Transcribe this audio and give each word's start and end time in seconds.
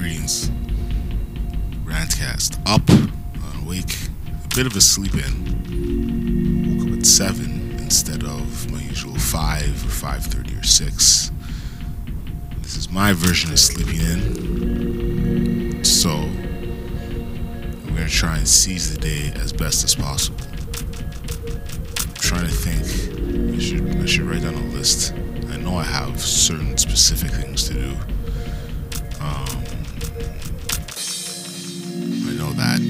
Greetings. 0.00 0.48
Rantcast. 1.84 2.58
Up, 2.64 2.80
awake, 3.62 3.94
a 4.26 4.48
bit 4.56 4.66
of 4.66 4.74
a 4.74 4.80
sleep 4.80 5.12
in. 5.12 6.78
Woke 6.78 6.88
up 6.88 6.98
at 7.00 7.04
7 7.04 7.76
instead 7.80 8.24
of 8.24 8.72
my 8.72 8.80
usual 8.80 9.14
5 9.14 9.60
or 9.84 10.08
5.30 10.08 10.58
or 10.58 10.62
6. 10.64 11.30
This 12.62 12.76
is 12.78 12.90
my 12.90 13.12
version 13.12 13.52
of 13.52 13.58
sleeping 13.58 14.00
in. 14.00 15.84
So, 15.84 16.16
we're 17.84 17.96
going 17.96 18.08
to 18.08 18.08
try 18.08 18.38
and 18.38 18.48
seize 18.48 18.90
the 18.94 18.98
day 18.98 19.32
as 19.34 19.52
best 19.52 19.84
as 19.84 19.94
possible. 19.94 20.40
I'm 22.08 22.14
trying 22.14 22.46
to 22.46 22.54
think. 22.54 22.86
I 23.54 23.58
should, 23.58 23.96
I 24.00 24.06
should 24.06 24.22
write 24.22 24.44
down 24.44 24.54
a 24.54 24.64
list. 24.68 25.12
I 25.50 25.58
know 25.58 25.76
I 25.76 25.84
have 25.84 26.18
certain 26.22 26.78
specific 26.78 27.32
things 27.32 27.68
to 27.68 27.74
do. 27.74 27.96
That. 32.60 32.80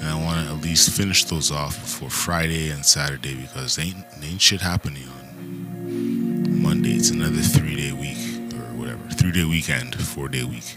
And 0.00 0.08
I 0.08 0.14
want 0.24 0.46
to 0.46 0.54
at 0.54 0.62
least 0.62 0.90
finish 0.90 1.24
those 1.24 1.50
off 1.50 1.80
before 1.80 2.10
Friday 2.10 2.70
and 2.70 2.84
Saturday 2.84 3.34
because 3.34 3.78
ain't, 3.78 3.96
ain't 4.22 4.40
shit 4.40 4.60
happening 4.60 5.08
on 5.08 6.62
Monday. 6.62 6.92
It's 6.92 7.10
another 7.10 7.42
three 7.42 7.76
day 7.76 7.92
week 7.92 8.54
or 8.54 8.64
whatever. 8.78 9.02
Three 9.10 9.32
day 9.32 9.44
weekend, 9.44 9.94
four 10.00 10.28
day 10.28 10.44
week. 10.44 10.76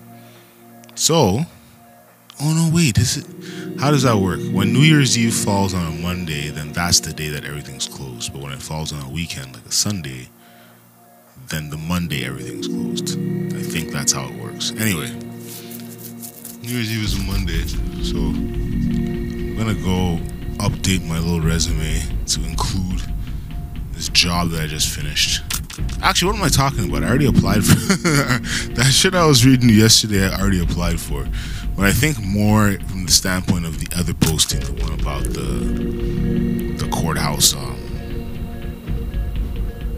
So, 0.96 1.42
oh 2.42 2.54
no, 2.54 2.72
wait, 2.74 2.98
is 2.98 3.18
it? 3.18 3.80
How 3.80 3.92
does 3.92 4.04
that 4.04 4.18
work? 4.18 4.40
When 4.52 4.74
New 4.74 4.80
Year's 4.80 5.18
Eve 5.18 5.34
falls 5.34 5.74
on 5.74 5.86
a 5.86 5.92
Monday, 5.92 6.50
then 6.50 6.72
that's 6.72 7.02
the 7.02 7.14
day 7.14 7.30
that 7.30 7.46
everything's 7.46 7.88
closed. 7.88 8.34
But 8.34 8.42
when 8.42 8.54
it 8.54 8.62
falls 8.62 8.94
on 8.94 9.02
a 9.06 9.10
weekend, 9.10 9.54
like 9.54 9.66
a 9.66 9.72
Sunday, 9.72 10.30
then 11.50 11.70
the 11.70 11.78
Monday 11.78 12.26
everything's 12.26 12.68
closed. 12.68 13.18
I 13.56 13.62
think 13.62 13.92
that's 13.92 14.14
how 14.14 14.28
it 14.28 14.36
works. 14.42 14.72
Anyway, 14.72 15.12
New 16.66 16.72
Year's 16.72 16.92
Eve 16.92 17.04
is 17.04 17.14
a 17.14 17.24
Monday, 17.32 17.62
so 18.02 18.18
I'm 18.18 19.56
gonna 19.56 19.76
go 19.76 20.18
update 20.58 21.06
my 21.08 21.20
little 21.20 21.40
resume 21.40 22.02
to 22.26 22.44
include 22.44 23.04
this 23.92 24.10
job 24.10 24.50
that 24.50 24.64
I 24.64 24.66
just 24.66 24.90
finished. 24.90 25.44
Actually, 26.02 26.32
what 26.32 26.40
am 26.40 26.44
I 26.44 26.50
talking 26.50 26.90
about? 26.90 27.04
I 27.04 27.10
already 27.10 27.28
applied 27.28 27.64
for 27.64 27.76
that 28.74 28.90
shit 28.92 29.14
I 29.14 29.28
was 29.28 29.46
reading 29.46 29.70
yesterday. 29.70 30.28
I 30.28 30.42
already 30.42 30.60
applied 30.60 31.00
for, 31.00 31.28
but 31.76 31.86
I 31.86 31.92
think 31.92 32.20
more 32.24 32.72
from 32.88 33.06
the 33.06 33.12
standpoint 33.12 33.68
of 33.68 33.80
the 33.80 33.96
other 33.96 34.16
posting, 34.16 34.62
the 34.62 34.74
one 34.82 35.00
about 35.00 35.24
the 35.26 36.80
the 36.80 36.90
courthouse 36.90 37.54
um, 37.54 37.78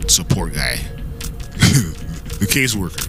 support 0.09 0.53
guy, 0.53 0.79
the 2.39 2.47
caseworker. 2.49 3.07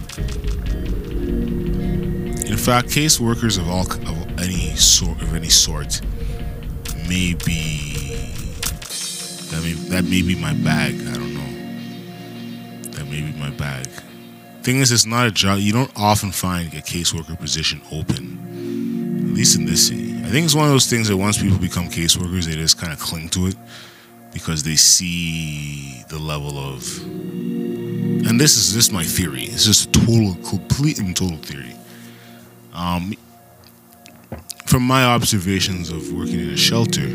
In 2.59 2.65
fact, 2.65 2.89
caseworkers 2.89 3.57
of 3.57 3.69
all 3.69 3.89
of 3.89 4.39
any 4.39 4.75
sort 4.75 5.21
of 5.21 5.33
any 5.33 5.47
sort 5.47 6.01
may 7.07 7.33
be 7.33 7.93
that 9.49 9.61
may 9.63 9.71
that 9.87 10.03
may 10.03 10.21
be 10.21 10.35
my 10.35 10.53
bag. 10.55 10.95
I 11.07 11.13
don't 11.13 11.33
know. 11.33 12.91
That 12.91 13.05
may 13.05 13.21
be 13.21 13.31
my 13.39 13.49
bag. 13.51 13.87
Thing 14.61 14.79
is, 14.79 14.91
it's 14.91 15.05
not 15.05 15.25
a 15.25 15.31
job. 15.31 15.59
You 15.59 15.71
don't 15.71 15.91
often 15.95 16.33
find 16.33 16.73
a 16.73 16.81
caseworker 16.81 17.39
position 17.39 17.81
open, 17.93 19.29
at 19.29 19.35
least 19.35 19.57
in 19.57 19.65
this 19.65 19.87
city. 19.87 20.17
I 20.17 20.27
think 20.27 20.43
it's 20.43 20.53
one 20.53 20.65
of 20.65 20.71
those 20.71 20.87
things 20.87 21.07
that 21.07 21.15
once 21.15 21.41
people 21.41 21.57
become 21.59 21.87
caseworkers, 21.87 22.43
they 22.43 22.55
just 22.55 22.77
kind 22.77 22.91
of 22.91 22.99
cling 22.99 23.29
to 23.29 23.47
it 23.47 23.55
because 24.33 24.63
they 24.63 24.75
see 24.75 26.03
the 26.09 26.19
level 26.19 26.59
of. 26.59 26.85
And 27.07 28.37
this 28.37 28.57
is 28.57 28.73
just 28.73 28.91
my 28.91 29.05
theory. 29.05 29.43
It's 29.43 29.63
just 29.63 29.87
a 29.87 29.91
total, 29.93 30.35
complete 30.43 30.99
and 30.99 31.15
total 31.15 31.37
theory. 31.37 31.73
Um, 32.73 33.13
from 34.65 34.83
my 34.83 35.03
observations 35.03 35.89
of 35.89 36.13
working 36.13 36.39
in 36.39 36.49
a 36.49 36.57
shelter, 36.57 37.07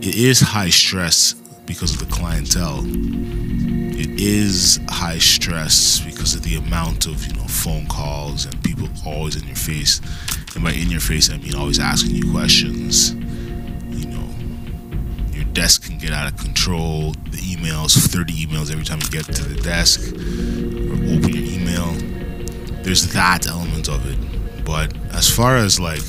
it 0.00 0.14
is 0.14 0.40
high 0.40 0.70
stress 0.70 1.34
because 1.66 1.92
of 1.92 2.08
the 2.08 2.14
clientele. 2.14 2.82
It 2.84 4.20
is 4.20 4.78
high 4.88 5.18
stress 5.18 6.00
because 6.00 6.34
of 6.34 6.42
the 6.42 6.56
amount 6.56 7.06
of 7.06 7.26
you 7.26 7.34
know 7.34 7.46
phone 7.48 7.86
calls 7.86 8.44
and 8.44 8.62
people 8.62 8.88
always 9.04 9.34
in 9.34 9.46
your 9.46 9.56
face. 9.56 10.00
And 10.54 10.62
by 10.62 10.72
in 10.72 10.88
your 10.88 11.00
face, 11.00 11.30
I 11.30 11.38
mean 11.38 11.56
always 11.56 11.80
asking 11.80 12.14
you 12.14 12.30
questions. 12.30 13.14
You 13.14 14.06
know, 14.06 14.28
your 15.32 15.44
desk 15.46 15.84
can 15.84 15.98
get 15.98 16.12
out 16.12 16.32
of 16.32 16.38
control. 16.38 17.12
The 17.30 17.38
emails, 17.38 17.96
30 17.96 18.46
emails 18.46 18.70
every 18.70 18.84
time 18.84 19.00
you 19.02 19.10
get 19.10 19.24
to 19.24 19.42
the 19.42 19.60
desk 19.60 20.00
There's 22.88 23.12
that 23.12 23.46
element 23.46 23.86
of 23.90 24.00
it. 24.06 24.64
But 24.64 24.96
as 25.12 25.28
far 25.28 25.58
as 25.58 25.78
like 25.78 26.00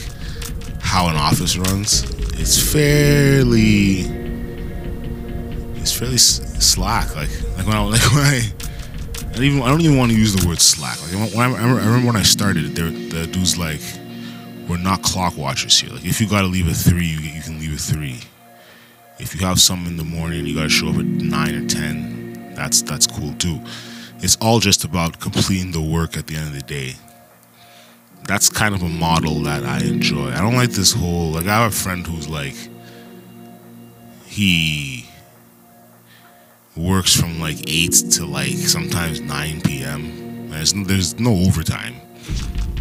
how 0.79 1.09
an 1.09 1.17
office 1.17 1.57
runs, 1.57 2.03
it's 2.39 2.57
fairly 2.71 4.07
it's 5.75 5.91
fairly 5.91 6.17
slack. 6.17 7.13
Like 7.17 7.29
like 7.57 7.67
when 7.67 7.75
I 7.75 7.83
like 7.83 8.11
when 8.13 8.23
I 8.23 8.41
I 9.35 9.41
even 9.41 9.61
I 9.61 9.67
don't 9.67 9.81
even 9.81 9.97
want 9.97 10.13
to 10.13 10.17
use 10.17 10.33
the 10.33 10.47
word 10.47 10.61
slack. 10.61 11.01
Like 11.01 11.33
when 11.33 11.41
I, 11.41 11.53
I 11.53 11.69
remember, 11.69 12.07
when 12.07 12.15
I 12.15 12.23
started, 12.23 12.73
there 12.77 12.89
the 12.89 13.27
dude's 13.29 13.57
like, 13.57 13.81
we're 14.69 14.77
not 14.77 15.03
clock 15.03 15.35
watchers 15.35 15.77
here. 15.77 15.91
Like 15.91 16.05
if 16.05 16.21
you 16.21 16.29
got 16.29 16.43
to 16.43 16.47
leave 16.47 16.69
at 16.69 16.77
three, 16.77 17.07
you, 17.07 17.19
you 17.19 17.41
can 17.41 17.59
leave 17.59 17.73
at 17.73 17.81
three. 17.81 18.21
If 19.19 19.35
you 19.35 19.45
have 19.45 19.59
some 19.59 19.85
in 19.85 19.97
the 19.97 20.05
morning, 20.05 20.45
you 20.45 20.55
got 20.55 20.63
to 20.63 20.69
show 20.69 20.87
up 20.87 20.95
at 20.95 21.03
nine 21.03 21.55
or 21.55 21.67
ten. 21.67 22.53
That's 22.55 22.81
that's 22.83 23.05
cool 23.05 23.33
too. 23.33 23.59
It's 24.21 24.35
all 24.37 24.59
just 24.59 24.83
about 24.83 25.19
completing 25.19 25.71
the 25.71 25.81
work 25.81 26.17
at 26.17 26.27
the 26.27 26.35
end 26.35 26.47
of 26.47 26.53
the 26.53 26.61
day. 26.61 26.95
That's 28.27 28.49
kind 28.49 28.75
of 28.75 28.83
a 28.83 28.89
model 28.89 29.41
that 29.43 29.63
I 29.63 29.79
enjoy. 29.79 30.31
I 30.31 30.41
don't 30.41 30.55
like 30.55 30.71
this 30.71 30.93
whole 30.93 31.31
like 31.31 31.47
I 31.47 31.63
have 31.63 31.71
a 31.71 31.75
friend 31.75 32.05
who's 32.05 32.27
like 32.27 32.55
he 34.25 35.09
works 36.75 37.19
from 37.19 37.39
like 37.39 37.57
8 37.67 37.91
to 38.11 38.25
like 38.25 38.55
sometimes 38.55 39.21
9 39.21 39.61
p.m. 39.61 40.49
There's, 40.49 40.73
there's 40.73 41.19
no 41.19 41.31
overtime. 41.31 41.95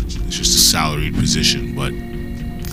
It's 0.04 0.36
just 0.36 0.56
a 0.56 0.58
salaried 0.58 1.14
position, 1.14 1.74
but 1.74 1.90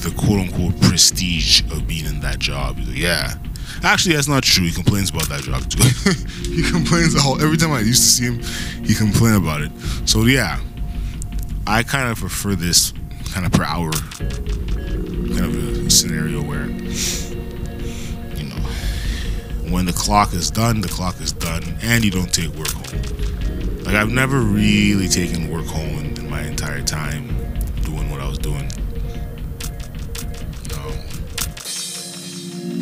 the 0.02 0.14
quote 0.18 0.40
unquote 0.40 0.80
prestige 0.82 1.62
of 1.72 1.88
being 1.88 2.06
in 2.06 2.20
that 2.22 2.40
job. 2.40 2.78
Yeah. 2.80 3.36
Actually, 3.84 4.16
that's 4.16 4.28
not 4.28 4.44
true. 4.44 4.66
He 4.66 4.72
complains 4.72 5.10
about 5.10 5.30
that 5.30 5.42
job 5.42 5.70
too. 5.70 5.84
he 6.50 6.64
complains 6.70 7.16
all 7.16 7.42
every 7.42 7.58
time 7.58 7.72
I 7.72 7.80
used 7.80 8.04
to 8.04 8.10
see 8.10 8.26
him, 8.26 8.84
he 8.86 8.94
complained 8.94 9.38
about 9.38 9.62
it. 9.62 9.72
So 10.06 10.24
yeah, 10.24 10.60
I 11.68 11.84
kind 11.84 12.10
of 12.10 12.18
prefer 12.18 12.56
this 12.56 12.94
kind 13.34 13.46
of 13.46 13.52
per 13.52 13.64
hour 13.64 13.92
kind 13.92 15.40
of 15.40 15.92
scenario 15.92 16.42
where 16.42 16.68
you 18.38 18.46
know 18.46 18.56
when 19.72 19.86
the 19.86 19.94
clock 19.94 20.34
is 20.34 20.50
done, 20.50 20.82
the 20.82 20.88
clock 20.88 21.20
is 21.22 21.32
done, 21.32 21.64
and 21.82 22.04
you 22.04 22.12
don't 22.12 22.34
take 22.34 22.50
work 22.56 22.72
home. 22.72 23.02
Like 23.84 23.96
I've 23.96 24.10
never 24.12 24.40
really 24.40 25.08
taken 25.08 25.52
work 25.52 25.66
home 25.66 26.16
in 26.16 26.30
my 26.30 26.42
entire 26.42 26.82
time 26.82 27.28
doing 27.82 28.10
what 28.10 28.20
I 28.20 28.28
was 28.28 28.38
doing. 28.38 28.70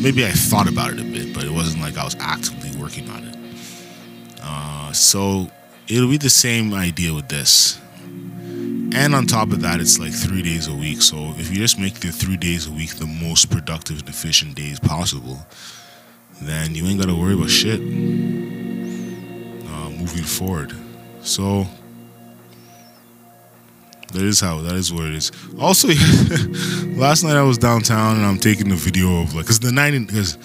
Maybe 0.04 0.26
I 0.26 0.32
thought 0.32 0.68
about 0.68 0.92
it 0.92 1.00
a 1.00 1.04
bit, 1.04 1.34
but 1.34 1.46
it 1.46 1.50
wasn't 1.52 1.82
like 1.82 1.98
I 1.98 2.04
was 2.04 2.18
actively 2.20 2.78
working 2.80 3.10
on 3.10 3.24
it. 3.24 3.36
Uh, 4.42 4.92
so 4.92 5.48
it'll 5.88 6.10
be 6.10 6.18
the 6.18 6.30
same 6.30 6.74
idea 6.74 7.14
with 7.14 7.30
this. 7.30 7.80
And 8.96 9.16
on 9.16 9.26
top 9.26 9.54
of 9.54 9.62
that, 9.62 9.80
it's 9.80 9.98
like 9.98 10.12
three 10.12 10.42
days 10.42 10.68
a 10.68 10.76
week. 10.76 11.02
So 11.02 11.34
if 11.38 11.50
you 11.50 11.56
just 11.56 11.80
make 11.80 11.96
the 12.02 12.12
three 12.12 12.36
days 12.36 12.68
a 12.68 12.72
week 12.72 12.96
the 12.96 13.08
most 13.08 13.50
productive 13.50 14.00
and 14.00 14.10
efficient 14.10 14.56
days 14.56 14.78
possible, 14.80 15.40
then 16.42 16.76
you 16.76 16.86
ain't 16.86 17.00
got 17.00 17.08
to 17.08 17.16
worry 17.16 17.34
about 17.34 17.50
shit 17.50 17.80
uh, 17.80 17.84
moving 19.90 20.24
forward. 20.24 20.76
So 21.22 21.66
that 24.14 24.24
is 24.24 24.40
how 24.40 24.62
that 24.62 24.76
is 24.76 24.94
what 24.94 25.06
it 25.06 25.14
is. 25.14 25.32
Also, 25.60 25.88
last 26.98 27.24
night 27.24 27.36
I 27.36 27.44
was 27.44 27.58
downtown 27.58 28.18
and 28.18 28.26
I'm 28.26 28.38
taking 28.38 28.72
a 28.72 28.76
video 28.76 29.22
of 29.22 29.36
like, 29.36 29.48
cause 29.48 29.60
the 29.60 29.72
ninety, 29.72 30.06
cause 30.06 30.38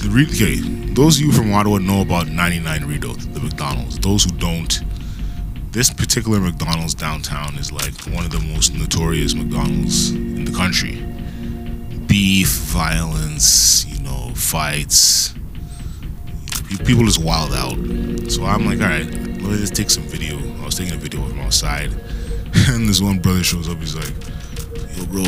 the 0.00 0.08
re- 0.08 0.26
okay, 0.26 0.56
those 0.94 1.18
of 1.18 1.26
you 1.26 1.32
from 1.32 1.52
Ottawa 1.52 1.78
know 1.78 2.00
about 2.00 2.28
99 2.28 2.84
Rideau, 2.84 3.12
the 3.12 3.40
McDonald's. 3.40 3.98
Those 3.98 4.24
who 4.24 4.30
don't, 4.32 4.80
this 5.72 5.90
particular 5.90 6.40
McDonald's 6.40 6.94
downtown 6.94 7.54
is 7.56 7.70
like 7.70 7.94
one 8.14 8.24
of 8.24 8.30
the 8.30 8.40
most 8.40 8.74
notorious 8.74 9.34
McDonald's 9.34 10.10
in 10.10 10.44
the 10.46 10.52
country. 10.52 10.96
Beef, 12.06 12.48
violence, 12.48 13.84
you 13.86 14.02
know, 14.02 14.32
fights. 14.34 15.34
People 16.86 17.04
just 17.04 17.22
wild 17.22 17.52
out. 17.52 17.76
So 18.30 18.44
I'm 18.44 18.64
like, 18.64 18.80
all 18.80 18.86
right, 18.86 19.04
let 19.04 19.42
me 19.42 19.58
just 19.58 19.74
take 19.74 19.90
some 19.90 20.04
video. 20.04 20.38
I 20.62 20.64
was 20.64 20.78
taking 20.78 20.94
a 20.94 20.96
video 20.96 21.26
from 21.28 21.40
outside, 21.40 21.90
and 22.68 22.88
this 22.88 23.00
one 23.00 23.18
brother 23.18 23.44
shows 23.44 23.68
up. 23.68 23.78
He's 23.78 23.94
like, 23.94 24.12
"Yo, 24.96 25.06
bro, 25.06 25.22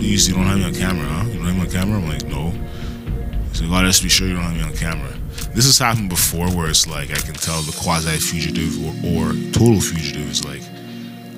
you 0.00 0.34
don't 0.34 0.44
have 0.44 0.58
me 0.58 0.64
on 0.64 0.74
camera, 0.74 1.06
huh? 1.06 1.24
You 1.28 1.34
don't 1.34 1.46
have 1.46 1.56
me 1.56 1.60
on 1.62 1.70
camera?" 1.70 1.98
I'm 1.98 2.08
like, 2.08 2.24
"No." 2.26 2.50
He's 3.50 3.62
like, 3.62 3.82
"Oh, 3.82 3.86
just 3.86 4.02
be 4.02 4.08
sure 4.08 4.26
you 4.26 4.34
don't 4.34 4.42
have 4.42 4.56
me 4.56 4.62
on 4.62 4.74
camera." 4.74 5.18
this 5.54 5.66
has 5.66 5.78
happened 5.78 6.08
before 6.08 6.48
where 6.50 6.68
it's 6.68 6.86
like 6.86 7.10
I 7.10 7.20
can 7.20 7.34
tell 7.34 7.60
the 7.62 7.72
quasi 7.72 8.16
fugitive 8.18 8.78
or, 8.84 8.90
or 9.04 9.32
total 9.52 9.80
fugitive 9.80 10.30
is 10.30 10.44
like, 10.44 10.62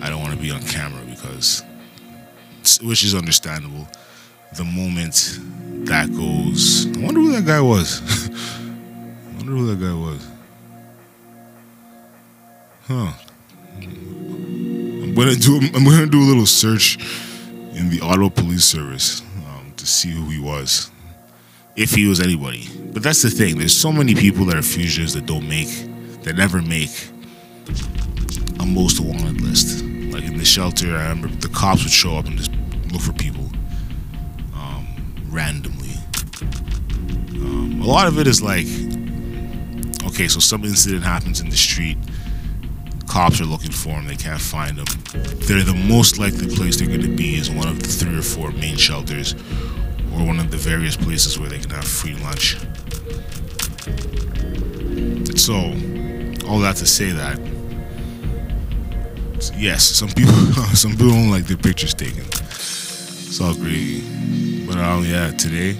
I 0.03 0.11
don't 0.11 0.21
want 0.21 0.35
to 0.35 0.41
be 0.41 0.51
on 0.51 0.63
camera 0.63 1.03
because, 1.07 1.63
which 2.83 3.05
is 3.05 3.15
understandable. 3.15 3.89
The 4.57 4.65
moment 4.65 5.39
that 5.87 6.11
goes, 6.13 6.87
I 6.87 7.01
wonder 7.05 7.21
who 7.21 7.33
that 7.33 7.47
guy 7.47 7.61
was. 7.61 8.03
I 8.31 9.37
wonder 9.37 9.53
who 9.53 9.75
that 9.75 9.81
guy 9.81 9.95
was. 9.95 10.27
Huh. 12.87 13.13
Gonna 15.21 15.35
do. 15.35 15.61
I'm 15.75 15.85
gonna 15.85 16.07
do 16.07 16.19
a 16.19 16.25
little 16.25 16.47
search 16.47 16.97
in 17.75 17.91
the 17.91 18.01
Ottawa 18.03 18.31
Police 18.31 18.65
Service 18.65 19.21
um, 19.47 19.71
to 19.77 19.87
see 19.87 20.09
who 20.09 20.31
he 20.31 20.41
was, 20.41 20.91
if 21.77 21.91
he 21.91 22.09
was 22.09 22.21
anybody. 22.21 22.67
But 22.91 23.03
that's 23.03 23.21
the 23.21 23.29
thing. 23.29 23.59
There's 23.59 23.77
so 23.77 23.93
many 23.93 24.15
people 24.15 24.47
that 24.47 24.57
are 24.57 24.63
fugitives 24.63 25.13
that 25.13 25.27
don't 25.27 25.47
make, 25.47 25.69
that 26.23 26.37
never 26.37 26.63
make 26.63 27.11
a 28.61 28.65
most 28.65 28.99
wanted 28.99 29.43
list. 29.43 29.85
Like 29.85 30.25
in 30.25 30.39
the 30.39 30.45
shelter, 30.47 30.97
I 30.97 31.11
remember 31.11 31.29
the 31.29 31.51
cops 31.51 31.83
would 31.83 31.93
show 31.93 32.17
up 32.17 32.25
and 32.25 32.39
just 32.39 32.53
look 32.91 33.03
for 33.03 33.13
people 33.13 33.45
um, 34.55 34.87
randomly. 35.29 35.97
Um, 37.33 37.83
a 37.83 37.87
lot 37.87 38.07
of 38.07 38.19
it 38.19 38.27
is 38.27 38.41
like, 38.41 38.65
okay, 40.11 40.29
so 40.29 40.41
some 40.41 40.65
incident 40.65 41.05
happens 41.05 41.43
in 41.43 41.51
the 41.51 41.59
street 41.59 41.99
cops 43.11 43.41
are 43.41 43.45
looking 43.45 43.73
for 43.73 43.89
them. 43.89 44.07
They 44.07 44.15
can't 44.15 44.41
find 44.41 44.79
them. 44.79 44.87
They're 45.41 45.65
the 45.65 45.75
most 45.75 46.19
likely 46.19 46.47
place 46.47 46.77
they're 46.79 46.87
going 46.87 47.03
to 47.03 47.17
be 47.17 47.35
is 47.35 47.51
one 47.51 47.67
of 47.67 47.83
the 47.83 47.89
three 47.89 48.17
or 48.17 48.23
four 48.23 48.53
main 48.53 48.77
shelters 48.77 49.35
or 50.15 50.25
one 50.25 50.39
of 50.39 50.53
the 50.53 50.57
various 50.57 50.97
places 50.97 51.37
where 51.37 51.49
they 51.49 51.59
can 51.59 51.71
have 51.71 51.85
free 51.85 52.15
lunch. 52.15 52.57
So, 55.37 55.55
all 56.49 56.61
that 56.61 56.77
to 56.77 56.87
say 56.87 57.11
that, 57.11 57.41
yes, 59.57 59.83
some 59.83 60.11
people 60.11 60.33
some 60.75 60.93
people 60.93 61.09
don't 61.09 61.31
like 61.31 61.47
their 61.47 61.57
pictures 61.57 61.95
taken. 61.95 62.23
It's 62.23 63.41
all 63.41 63.55
great, 63.55 64.05
but 64.69 64.77
um, 64.77 65.05
yeah, 65.05 65.33
today, 65.33 65.77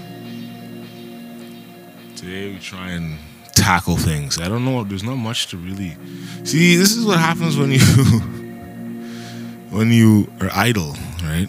today 2.17 2.51
we 2.51 2.59
try 2.59 2.89
and 2.89 3.17
tackle 3.61 3.95
things. 3.95 4.39
I 4.39 4.47
don't 4.47 4.65
know. 4.65 4.83
There's 4.83 5.03
not 5.03 5.17
much 5.17 5.47
to 5.47 5.57
really 5.57 5.95
see. 6.43 6.75
This 6.75 6.95
is 6.95 7.05
what 7.05 7.19
happens 7.19 7.57
when 7.57 7.71
you 7.71 7.79
when 9.69 9.91
you 9.91 10.27
are 10.41 10.49
idle, 10.53 10.95
right? 11.23 11.47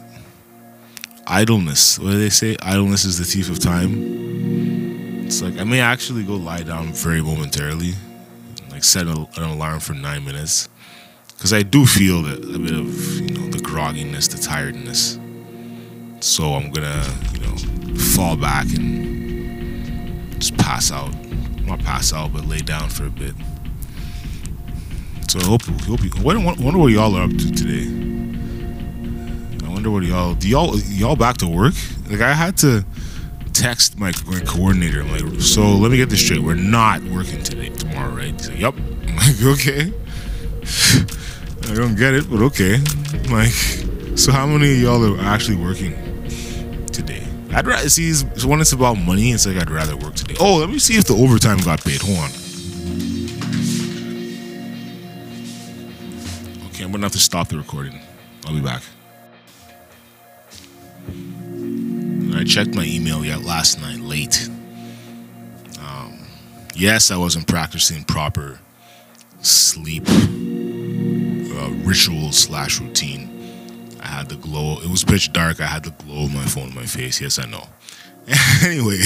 Idleness. 1.27 1.99
What 1.99 2.11
do 2.11 2.19
they 2.19 2.29
say? 2.29 2.57
Idleness 2.61 3.05
is 3.07 3.19
the 3.19 3.25
thief 3.25 3.51
of 3.51 3.59
time. 3.59 5.25
It's 5.25 5.41
like 5.41 5.59
I 5.59 5.65
may 5.65 5.81
actually 5.81 6.25
go 6.25 6.35
lie 6.35 6.63
down 6.63 6.93
very 6.93 7.23
momentarily, 7.23 7.95
like 8.71 8.85
set 8.85 9.07
an 9.07 9.27
alarm 9.37 9.81
for 9.81 9.95
nine 9.95 10.25
minutes, 10.25 10.69
because 11.29 11.55
I 11.55 11.63
do 11.63 11.87
feel 11.87 12.23
that 12.25 12.45
a 12.45 12.59
bit 12.59 12.75
of 12.75 13.21
you 13.21 13.39
know 13.39 13.49
the 13.49 13.59
grogginess, 13.59 14.31
the 14.31 14.39
tiredness. 14.39 15.19
So 16.21 16.53
I'm 16.53 16.71
gonna 16.71 17.03
you 17.33 17.41
know 17.41 17.57
fall 17.97 18.37
back 18.37 18.67
and 18.67 20.31
just 20.35 20.59
pass 20.59 20.93
out 20.93 21.15
not 21.77 21.85
pass 21.85 22.13
out, 22.13 22.33
but 22.33 22.45
lay 22.45 22.59
down 22.59 22.89
for 22.89 23.07
a 23.07 23.11
bit. 23.11 23.35
So 25.29 25.39
I 25.41 25.45
hope, 25.45 25.63
hope 25.63 26.03
you. 26.03 26.11
Wonder 26.23 26.79
what 26.79 26.93
y'all 26.93 27.17
are 27.17 27.25
up 27.25 27.31
to 27.31 27.53
today. 27.53 27.89
I 29.65 29.69
wonder 29.71 29.91
what 29.91 30.03
y'all. 30.03 30.35
Do 30.35 30.49
y'all 30.49 30.79
y'all 30.81 31.17
back 31.17 31.39
to 31.39 31.49
work? 31.49 31.75
Like 32.11 32.21
I 32.21 32.35
had 32.35 32.59
to 32.59 32.85
text 33.55 33.99
my, 33.99 34.13
my 34.27 34.41
coordinator. 34.41 35.01
I'm 35.01 35.11
like, 35.11 35.41
so 35.41 35.63
let 35.63 35.91
me 35.91 35.97
get 35.97 36.11
this 36.11 36.21
straight. 36.21 36.41
We're 36.41 36.55
not 36.55 37.03
working 37.05 37.43
today, 37.43 37.71
tomorrow, 37.71 38.15
right? 38.15 38.33
He's 38.33 38.51
like, 38.51 38.59
yep. 38.59 38.75
I'm 38.77 39.17
like, 39.17 39.43
okay. 39.59 39.93
I 41.71 41.75
don't 41.75 41.97
get 41.97 42.15
it, 42.15 42.31
but 42.31 42.43
okay. 42.43 42.75
I'm 43.15 43.33
like, 43.33 43.53
so 44.19 44.33
how 44.33 44.47
many 44.47 44.73
of 44.73 44.79
y'all 44.79 45.15
are 45.15 45.21
actually 45.21 45.57
working? 45.57 46.02
I'd 47.55 47.67
rather 47.67 47.89
see 47.91 48.13
when 48.47 48.61
it's 48.61 48.73
about 48.73 48.95
money. 48.95 49.33
It's 49.33 49.47
like 49.47 49.57
I'd 49.57 49.71
rather 49.71 49.97
work 49.97 50.15
today. 50.15 50.37
Oh, 50.41 50.57
let 50.57 50.71
me 50.71 50.79
see 50.79 50.97
if 50.97 51.05
the 51.05 51.15
overtime 51.15 51.59
got 51.59 51.85
paid. 51.85 52.01
Hold 52.01 52.19
on. 52.19 52.31
Okay, 56.69 56.85
I'm 56.85 56.91
gonna 56.91 57.05
have 57.05 57.13
to 57.13 57.19
stop 57.19 57.49
the 57.49 57.59
recording. 57.59 58.01
I'll 58.47 58.55
be 58.55 58.63
back. 58.63 58.83
I 62.35 62.45
checked 62.45 62.75
my 62.75 62.85
email 62.85 63.25
yet 63.25 63.43
last 63.43 63.81
night 63.81 64.01
late. 64.01 64.49
Um, 65.79 66.27
yes, 66.75 67.11
I 67.11 67.19
wasn't 67.19 67.47
practicing 67.47 68.05
proper 68.05 68.61
sleep 69.43 70.09
uh, 70.09 71.71
ritual 71.85 72.33
slash 72.33 72.81
routine 72.81 73.32
I 74.03 74.07
had 74.07 74.29
the 74.29 74.37
glow. 74.37 74.79
It 74.83 74.91
was 74.91 75.05
pitch 75.05 75.33
dark. 75.33 75.61
I 75.61 75.67
had 75.67 75.85
the 75.85 75.91
glow 75.91 76.25
of 76.25 76.35
my 76.35 76.45
phone 76.45 76.69
in 76.69 76.75
my 76.75 76.87
face. 76.87 77.21
Yes, 77.21 77.39
I 77.39 77.47
know. 77.47 77.65
anyway, 78.65 78.99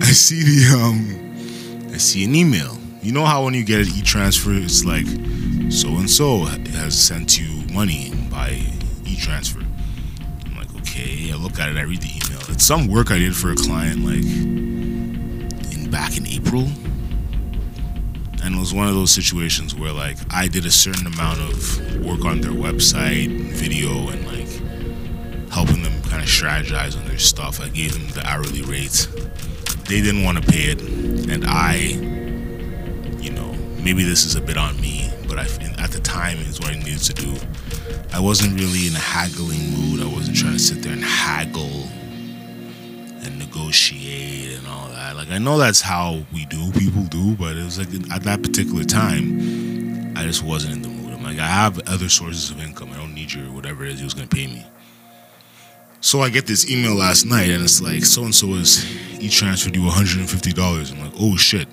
I 0.00 0.12
see 0.12 0.42
the 0.42 0.78
um, 0.78 1.90
I 1.92 1.96
see 1.96 2.24
an 2.24 2.34
email. 2.34 2.78
You 3.02 3.12
know 3.12 3.24
how 3.24 3.44
when 3.44 3.54
you 3.54 3.64
get 3.64 3.86
an 3.86 3.94
e-transfer, 3.94 4.52
it's 4.52 4.84
like 4.84 5.06
so 5.70 5.88
and 5.96 6.10
so 6.10 6.44
has 6.44 6.98
sent 6.98 7.38
you 7.38 7.64
money 7.72 8.12
by 8.30 8.60
e-transfer. 9.04 9.60
I'm 10.46 10.56
like, 10.56 10.74
okay. 10.80 11.30
I 11.32 11.36
look 11.36 11.58
at 11.58 11.70
it. 11.70 11.76
I 11.76 11.82
read 11.82 12.02
the 12.02 12.08
email. 12.08 12.40
It's 12.48 12.64
some 12.64 12.86
work 12.86 13.10
I 13.10 13.18
did 13.18 13.34
for 13.36 13.50
a 13.52 13.56
client, 13.56 14.04
like 14.04 14.24
in 15.72 15.90
back 15.90 16.16
in 16.16 16.26
April 16.26 16.68
and 18.42 18.54
it 18.54 18.58
was 18.58 18.72
one 18.74 18.88
of 18.88 18.94
those 18.94 19.10
situations 19.10 19.74
where 19.74 19.92
like 19.92 20.16
I 20.30 20.48
did 20.48 20.66
a 20.66 20.70
certain 20.70 21.06
amount 21.06 21.40
of 21.40 22.04
work 22.04 22.24
on 22.24 22.40
their 22.40 22.52
website, 22.52 23.28
video, 23.52 24.08
and 24.08 24.26
like 24.26 25.50
helping 25.50 25.82
them 25.82 26.02
kind 26.02 26.22
of 26.22 26.28
strategize 26.28 26.96
on 26.98 27.06
their 27.06 27.18
stuff. 27.18 27.60
I 27.60 27.68
gave 27.68 27.92
them 27.92 28.08
the 28.08 28.26
hourly 28.26 28.62
rates. 28.62 29.06
They 29.88 30.00
didn't 30.00 30.24
want 30.24 30.42
to 30.42 30.50
pay 30.50 30.64
it, 30.64 30.80
and 30.80 31.44
I, 31.46 31.76
you 33.22 33.30
know, 33.30 33.52
maybe 33.82 34.04
this 34.04 34.24
is 34.24 34.36
a 34.36 34.40
bit 34.40 34.56
on 34.56 34.80
me, 34.80 35.10
but 35.26 35.38
I 35.38 35.46
at 35.78 35.90
the 35.90 36.00
time 36.00 36.38
is 36.38 36.60
what 36.60 36.70
I 36.70 36.78
needed 36.78 36.98
to 37.00 37.14
do. 37.14 37.34
I 38.12 38.20
wasn't 38.20 38.58
really 38.58 38.86
in 38.86 38.94
a 38.94 38.98
haggling 38.98 39.70
mood. 39.70 40.00
I 40.02 40.06
wasn't 40.06 40.36
trying 40.36 40.54
to 40.54 40.58
sit 40.58 40.82
there 40.82 40.92
and 40.92 41.02
haggle 41.02 41.88
and 43.24 43.38
negotiate 43.38 44.58
and 44.58 44.66
all 44.66 44.88
that. 44.88 45.16
Like 45.16 45.30
I 45.30 45.38
know 45.38 45.58
that's 45.58 45.80
how 45.80 46.22
we 46.32 46.44
do, 46.46 46.72
people 46.72 47.04
do, 47.04 47.34
but 47.36 47.56
it 47.56 47.64
was 47.64 47.78
like 47.78 47.88
at 48.12 48.22
that 48.24 48.42
particular 48.42 48.84
time, 48.84 50.16
I 50.16 50.22
just 50.24 50.42
wasn't 50.42 50.74
in 50.76 50.82
the 50.82 50.88
mood. 50.88 51.14
I'm 51.14 51.22
like, 51.22 51.38
I 51.38 51.46
have 51.46 51.78
other 51.88 52.08
sources 52.08 52.50
of 52.50 52.60
income. 52.62 52.92
I 52.92 52.96
don't 52.96 53.14
need 53.14 53.32
your 53.32 53.46
whatever 53.52 53.84
it 53.84 53.92
is 53.92 54.00
you 54.00 54.04
was 54.06 54.14
gonna 54.14 54.26
pay 54.28 54.46
me. 54.46 54.64
So 56.00 56.20
I 56.20 56.30
get 56.30 56.46
this 56.46 56.70
email 56.70 56.94
last 56.94 57.24
night, 57.24 57.50
and 57.50 57.62
it's 57.62 57.82
like 57.82 58.04
so 58.04 58.24
and 58.24 58.34
so 58.34 58.54
is 58.54 58.82
he 58.82 59.28
transferred 59.28 59.74
you 59.74 59.82
150 59.82 60.52
dollars. 60.52 60.92
I'm 60.92 61.00
like, 61.00 61.14
oh 61.18 61.36
shit. 61.36 61.68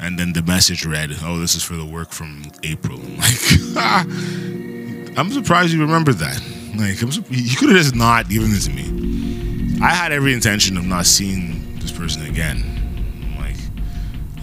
And 0.00 0.18
then 0.18 0.32
the 0.32 0.42
message 0.42 0.86
read, 0.86 1.10
"Oh, 1.22 1.38
this 1.38 1.54
is 1.54 1.62
for 1.62 1.76
the 1.76 1.84
work 1.84 2.10
from 2.10 2.44
April." 2.62 2.98
I'm 2.98 3.16
like, 3.18 5.16
I'm 5.18 5.30
surprised 5.30 5.74
you 5.74 5.80
remembered 5.80 6.16
that. 6.16 6.40
Like, 6.74 7.02
I'm, 7.02 7.10
you 7.28 7.56
could 7.56 7.68
have 7.68 7.76
just 7.78 7.94
not 7.94 8.28
given 8.30 8.50
it 8.52 8.60
to 8.62 8.70
me. 8.70 9.19
I 9.82 9.94
had 9.94 10.12
every 10.12 10.34
intention 10.34 10.76
of 10.76 10.84
not 10.84 11.06
seeing 11.06 11.78
this 11.78 11.90
person 11.90 12.26
again. 12.26 12.62
I'm 13.24 13.38
like, 13.38 13.56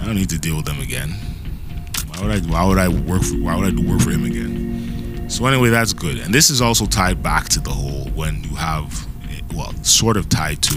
I 0.01 0.05
don't 0.05 0.15
need 0.15 0.29
to 0.29 0.39
deal 0.39 0.55
with 0.55 0.65
them 0.65 0.79
again. 0.79 1.11
Why 2.07 2.21
would 2.23 2.31
I? 2.31 2.39
Why 2.51 2.65
would 2.65 2.77
I 2.79 2.87
work? 2.87 3.21
For, 3.21 3.35
why 3.35 3.55
would 3.55 3.65
I 3.67 3.69
do 3.69 3.87
work 3.87 4.01
for 4.01 4.09
him 4.09 4.25
again? 4.25 5.29
So 5.29 5.45
anyway, 5.45 5.69
that's 5.69 5.93
good. 5.93 6.17
And 6.17 6.33
this 6.33 6.49
is 6.49 6.59
also 6.59 6.87
tied 6.87 7.21
back 7.21 7.49
to 7.49 7.59
the 7.59 7.69
whole 7.69 8.09
when 8.15 8.43
you 8.45 8.55
have, 8.55 9.05
well, 9.53 9.71
sort 9.83 10.17
of 10.17 10.27
tied 10.27 10.63
to 10.63 10.75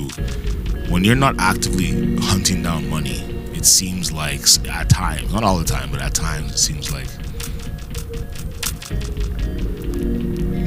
when 0.90 1.04
you're 1.04 1.16
not 1.16 1.36
actively 1.38 2.18
hunting 2.18 2.62
down 2.62 2.86
money. 2.90 3.20
It 3.54 3.64
seems 3.64 4.12
like 4.12 4.42
at 4.68 4.90
times, 4.90 5.32
not 5.32 5.42
all 5.42 5.56
the 5.58 5.64
time, 5.64 5.90
but 5.90 6.02
at 6.02 6.14
times, 6.14 6.52
it 6.52 6.58
seems 6.58 6.92
like 6.92 7.08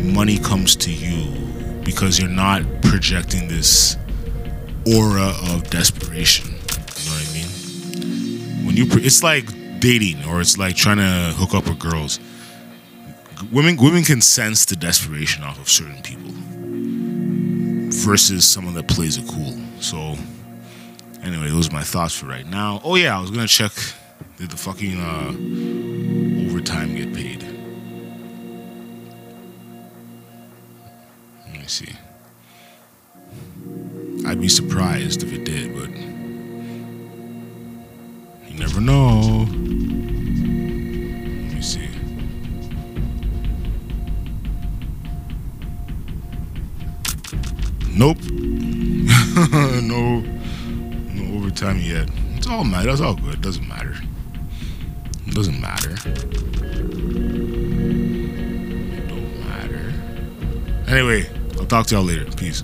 money 0.04 0.40
comes 0.40 0.76
to 0.78 0.92
you 0.92 1.43
because 1.84 2.20
you're 2.20 2.30
not 2.30 2.64
projecting 2.84 3.48
this 3.48 3.98
aura 4.86 5.34
of 5.52 5.70
desperation. 5.70 6.48
You 6.48 7.10
know 7.10 7.16
what 7.16 7.30
I 7.30 7.34
mean? 7.34 8.66
When 8.66 8.76
you, 8.76 8.86
pre- 8.86 9.04
it's 9.04 9.24
like 9.24 9.46
dating, 9.80 10.24
or 10.26 10.42
it's 10.42 10.58
like 10.58 10.76
trying 10.76 10.98
to 10.98 11.34
hook 11.36 11.54
up 11.54 11.68
with 11.68 11.80
girls. 11.80 12.20
Women, 13.52 13.76
women 13.78 14.04
can 14.04 14.22
sense 14.22 14.66
the 14.66 14.76
desperation 14.76 15.44
off 15.44 15.60
of 15.60 15.70
certain 15.70 16.02
people 16.02 16.32
versus 17.94 18.48
someone 18.48 18.74
that 18.76 18.88
plays 18.88 19.18
it 19.18 19.28
cool. 19.28 19.58
So, 19.80 20.16
anyway, 21.24 21.50
those 21.50 21.70
are 21.70 21.74
my 21.74 21.84
thoughts 21.84 22.14
for 22.18 22.26
right 22.26 22.46
now. 22.46 22.82
Oh 22.84 22.96
yeah, 22.96 23.18
I 23.18 23.22
was 23.22 23.30
gonna 23.32 23.48
check 23.48 23.74
did 24.38 24.50
the 24.50 24.58
fucking 24.58 25.00
uh, 25.00 26.50
overtime 26.50 26.96
get 26.96 27.14
paid. 27.14 27.53
Me 31.64 31.70
see. 31.70 31.96
I'd 34.28 34.42
be 34.42 34.50
surprised 34.50 35.24
if 35.24 35.32
it 35.32 35.46
did, 35.46 35.74
but 35.74 35.90
You 38.50 38.60
never 38.60 38.82
know. 38.82 39.48
Let 39.48 39.58
me 41.56 41.62
see. 41.62 41.88
Nope. 47.96 48.18
no, 49.84 50.20
no 50.20 51.38
overtime 51.38 51.80
yet. 51.80 52.10
It's 52.36 52.48
all 52.48 52.66
matter. 52.66 52.90
It's 52.90 53.00
all 53.00 53.16
good. 53.16 53.36
It 53.36 53.42
Doesn't 53.42 53.68
matter. 53.70 53.96
It 55.28 55.34
doesn't 55.34 55.62
matter. 55.62 55.94
It 55.94 56.28
don't 59.08 59.40
matter. 59.48 59.94
Anyway, 60.88 61.30
I'll 61.64 61.68
talk 61.68 61.88
to 61.88 61.96
y'all 61.96 62.04
later. 62.04 62.26
Peace. 62.36 62.62